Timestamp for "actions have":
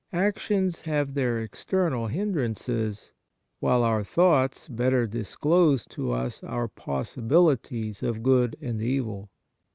0.13-1.13